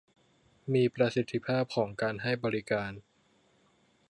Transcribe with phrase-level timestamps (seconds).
[0.73, 2.91] มีประสิทธิภาพของการให้บริการ